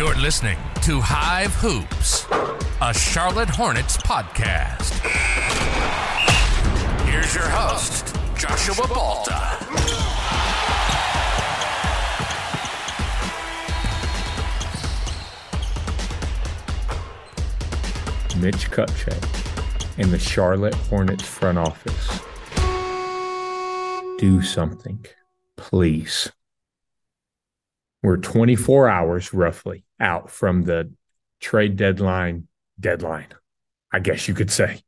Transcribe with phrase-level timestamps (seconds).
[0.00, 2.24] You're listening to Hive Hoops,
[2.80, 4.98] a Charlotte Hornets podcast.
[7.04, 9.58] Here's your host, Joshua Balta.
[18.40, 22.20] Mitch Kupchak and the Charlotte Hornets front office.
[24.16, 25.04] Do something,
[25.58, 26.32] please.
[28.02, 30.92] We're 24 hours roughly out from the
[31.40, 32.48] trade deadline
[32.78, 33.28] deadline,
[33.92, 34.82] I guess you could say.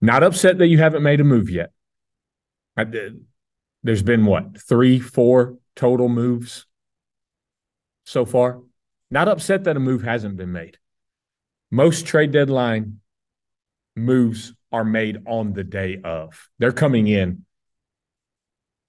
[0.00, 1.70] Not upset that you haven't made a move yet.
[2.76, 3.24] I did.
[3.82, 6.66] There's been what, three, four total moves
[8.04, 8.60] so far?
[9.10, 10.78] Not upset that a move hasn't been made.
[11.70, 13.00] Most trade deadline
[13.94, 16.48] moves are made on the day of.
[16.58, 17.44] They're coming in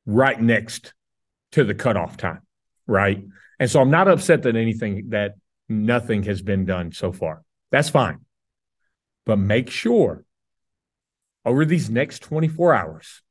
[0.06, 0.94] right next
[1.54, 2.42] to the cutoff time,
[2.88, 3.24] right?
[3.60, 5.36] And so I'm not upset that anything that
[5.70, 7.44] nothing has been done so far.
[7.72, 8.20] That's fine.
[9.26, 10.26] But make sure
[11.46, 13.22] over these next 24 hours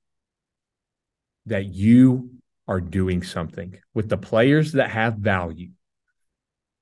[1.47, 2.31] that you
[2.69, 5.71] are doing something with the players that have value.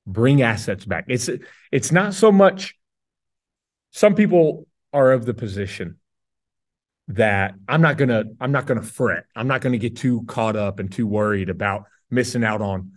[0.07, 1.07] Bring assets back.
[1.09, 1.31] It's
[1.73, 2.75] it's not so much
[3.93, 6.00] some people are of the position
[7.15, 9.25] that I'm not gonna I'm not gonna fret.
[9.35, 12.93] I'm not gonna get too caught up and too worried about missing out on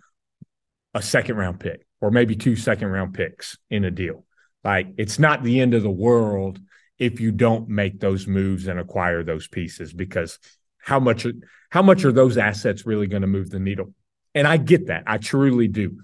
[0.93, 4.25] a second round pick or maybe two second round picks in a deal.
[4.63, 6.59] Like it's not the end of the world
[6.99, 10.39] if you don't make those moves and acquire those pieces because
[10.77, 11.25] how much
[11.69, 13.93] how much are those assets really going to move the needle?
[14.35, 15.03] And I get that.
[15.07, 16.01] I truly do.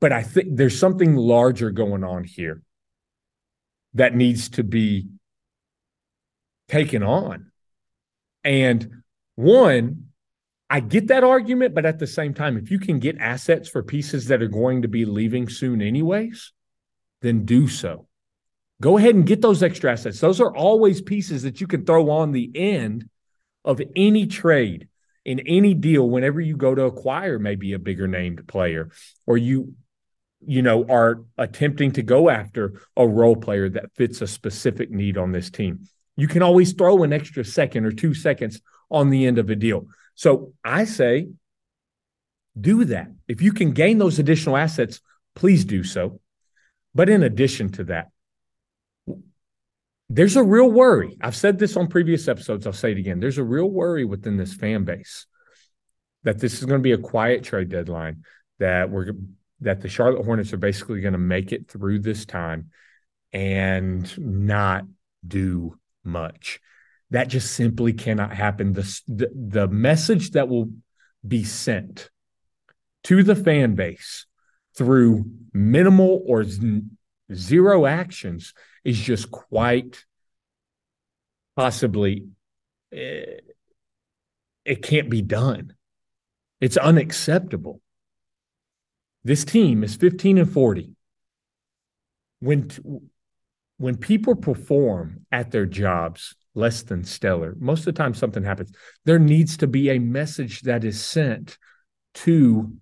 [0.00, 2.62] But I think there's something larger going on here
[3.94, 5.08] that needs to be
[6.68, 7.50] taken on.
[8.44, 9.02] And
[9.34, 10.06] one,
[10.68, 13.82] I get that argument, but at the same time, if you can get assets for
[13.82, 16.52] pieces that are going to be leaving soon, anyways,
[17.22, 18.08] then do so.
[18.80, 20.20] Go ahead and get those extra assets.
[20.20, 23.08] Those are always pieces that you can throw on the end
[23.64, 24.88] of any trade
[25.24, 28.90] in any deal whenever you go to acquire maybe a bigger named player
[29.26, 29.74] or you
[30.46, 35.18] you know are attempting to go after a role player that fits a specific need
[35.18, 38.60] on this team you can always throw an extra second or two seconds
[38.90, 39.86] on the end of a deal.
[40.14, 41.28] So I say,
[42.58, 43.08] do that.
[43.28, 45.00] If you can gain those additional assets,
[45.34, 46.20] please do so.
[46.94, 48.08] But in addition to that,
[50.08, 51.18] there's a real worry.
[51.20, 52.66] I've said this on previous episodes.
[52.66, 53.20] I'll say it again.
[53.20, 55.26] There's a real worry within this fan base
[56.22, 58.24] that this is going to be a quiet trade deadline,
[58.58, 59.12] that we're
[59.60, 62.70] that the Charlotte Hornets are basically going to make it through this time
[63.32, 64.84] and not
[65.26, 66.60] do much.
[67.10, 68.72] That just simply cannot happen.
[68.72, 70.70] The, the, the message that will
[71.26, 72.10] be sent
[73.04, 74.26] to the fan base
[74.76, 76.82] through minimal or z-
[77.32, 80.04] zero actions is just quite
[81.56, 82.26] possibly
[82.92, 83.40] eh,
[84.64, 85.74] it can't be done.
[86.60, 87.80] It's unacceptable.
[89.22, 90.90] This team is 15 and 40.
[92.40, 92.68] When
[93.78, 98.72] when people perform at their jobs less than stellar, most of the time something happens.
[99.04, 101.58] There needs to be a message that is sent
[102.14, 102.72] to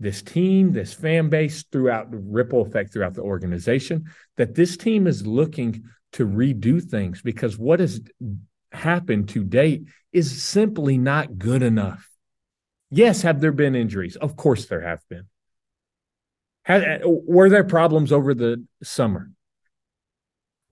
[0.00, 5.06] this team, this fan base, throughout the ripple effect throughout the organization, that this team
[5.06, 8.00] is looking to redo things because what has
[8.72, 12.08] happened to date is simply not good enough.
[12.90, 14.16] Yes, have there been injuries?
[14.16, 15.28] Of course, there have been.
[16.64, 19.30] Had, were there problems over the summer?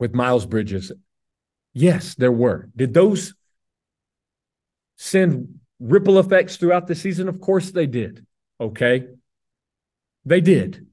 [0.00, 0.90] With Miles Bridges?
[1.72, 2.68] Yes, there were.
[2.74, 3.34] Did those
[4.96, 7.28] send ripple effects throughout the season?
[7.28, 8.26] Of course they did.
[8.60, 9.06] Okay.
[10.24, 10.86] They did.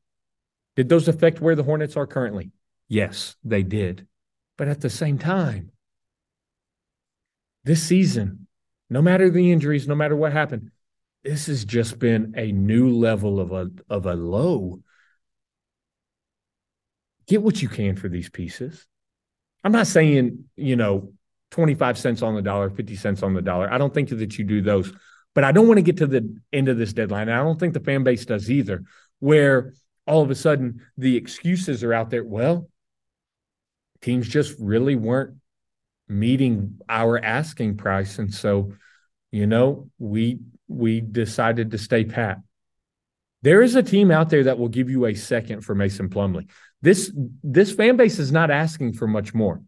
[0.75, 2.51] Did those affect where the Hornets are currently?
[2.87, 4.07] Yes, they did.
[4.57, 5.71] But at the same time,
[7.63, 8.47] this season,
[8.89, 10.71] no matter the injuries, no matter what happened,
[11.23, 14.81] this has just been a new level of a of a low.
[17.27, 18.87] Get what you can for these pieces.
[19.67, 21.11] I'm not saying, you know,
[21.51, 23.69] 25 cents on the dollar, 50 cents on the dollar.
[23.69, 24.93] I don't think that you do those.
[25.35, 27.27] But I don't want to get to the end of this deadline.
[27.27, 28.85] I don't think the fan base does either,
[29.19, 29.73] where
[30.07, 32.23] all of a sudden the excuses are out there.
[32.23, 32.69] Well,
[34.01, 35.35] teams just really weren't
[36.07, 38.19] meeting our asking price.
[38.19, 38.71] And so,
[39.31, 40.39] you know, we
[40.69, 42.37] we decided to stay pat.
[43.41, 46.49] There is a team out there that will give you a second for Mason Plumlee.
[46.81, 47.11] This
[47.43, 49.61] this fan base is not asking for much more.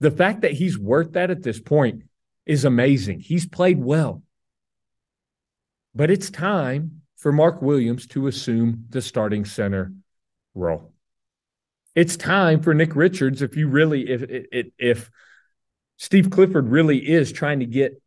[0.00, 2.02] The fact that he's worth that at this point
[2.44, 3.20] is amazing.
[3.20, 4.22] He's played well.
[5.94, 9.92] But it's time for Mark Williams to assume the starting center
[10.54, 10.92] role.
[11.94, 15.10] It's time for Nick Richards if you really if if, if
[15.96, 18.00] Steve Clifford really is trying to get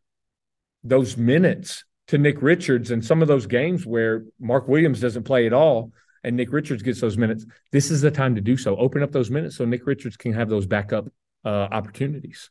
[0.84, 5.46] those minutes to Nick Richards and some of those games where Mark Williams doesn't play
[5.46, 5.92] at all
[6.24, 8.76] and Nick Richards gets those minutes, this is the time to do so.
[8.78, 11.06] Open up those minutes so Nick Richards can have those backup
[11.46, 12.50] uh, opportunities.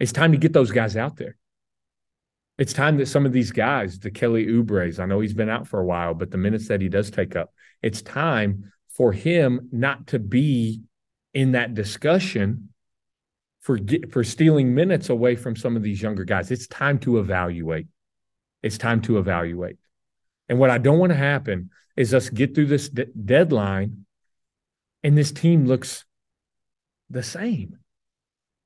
[0.00, 1.36] It's time to get those guys out there.
[2.56, 5.68] It's time that some of these guys, the Kelly Oubres, I know he's been out
[5.68, 9.68] for a while, but the minutes that he does take up, it's time for him
[9.70, 10.80] not to be
[11.34, 12.70] in that discussion
[13.60, 13.78] for
[14.10, 16.50] for stealing minutes away from some of these younger guys.
[16.50, 17.86] It's time to evaluate.
[18.64, 19.76] It's time to evaluate.
[20.48, 24.06] And what I don't want to happen is us get through this de- deadline
[25.02, 26.06] and this team looks
[27.10, 27.78] the same.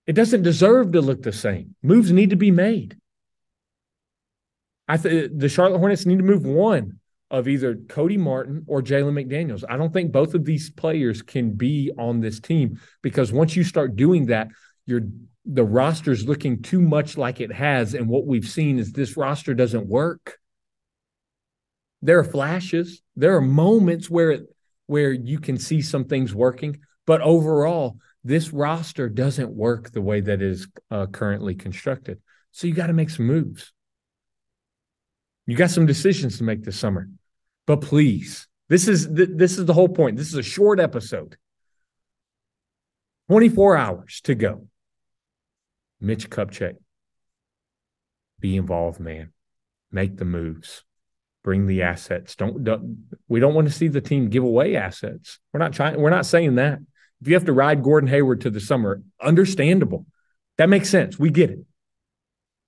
[0.07, 1.75] It doesn't deserve to look the same.
[1.83, 2.97] Moves need to be made.
[4.87, 9.21] I th- the Charlotte Hornets need to move one of either Cody Martin or Jalen
[9.21, 9.65] McDaniels.
[9.69, 13.65] I don't think both of these players can be on this team because once you
[13.65, 14.49] start doing that,
[14.89, 15.03] you're
[15.45, 17.95] the roster's looking too much like it has.
[17.95, 20.39] And what we've seen is this roster doesn't work.
[22.03, 24.43] There are flashes, there are moments where it,
[24.87, 30.21] where you can see some things working, but overall, this roster doesn't work the way
[30.21, 32.21] that is uh, currently constructed.
[32.53, 33.73] So you got to make some moves.
[35.47, 37.09] You got some decisions to make this summer.
[37.67, 40.17] But please, this is this is the whole point.
[40.17, 41.37] This is a short episode.
[43.29, 44.69] 24 hours to go.
[46.01, 46.77] Mitch Kupchak,
[48.41, 49.33] be involved, man.
[49.91, 50.85] Make the moves.
[51.43, 52.37] Bring the assets.
[52.37, 55.39] Don't, don't we don't want to see the team give away assets.
[55.53, 56.01] We're not trying.
[56.01, 56.79] We're not saying that.
[57.21, 60.07] If you have to ride Gordon Hayward to the summer, understandable.
[60.59, 61.19] That makes sense.
[61.19, 61.61] We get it.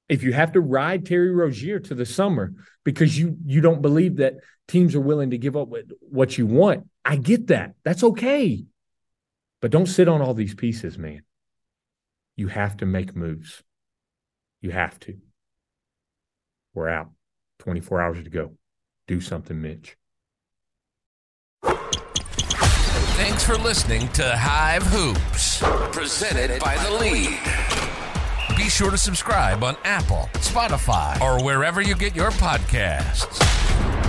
[0.09, 2.53] If you have to ride Terry Rozier to the summer
[2.85, 4.35] because you you don't believe that
[4.67, 5.69] teams are willing to give up
[6.01, 7.75] what you want, I get that.
[7.85, 8.65] That's okay.
[9.61, 11.23] But don't sit on all these pieces, man.
[12.41, 13.63] You have to make moves.
[14.63, 15.19] You have to.
[16.73, 17.11] We're out.
[17.59, 18.53] 24 hours to go.
[19.07, 19.99] Do something, Mitch.
[21.63, 25.59] Thanks for listening to Hive Hoops,
[25.95, 28.57] presented by The Lead.
[28.57, 33.39] Be sure to subscribe on Apple, Spotify, or wherever you get your podcasts.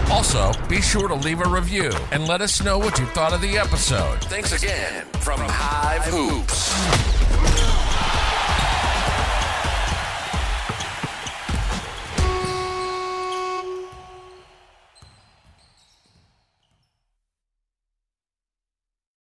[0.09, 3.41] Also, be sure to leave a review and let us know what you thought of
[3.41, 4.23] the episode.
[4.23, 6.71] Thanks again from Hive Hoops.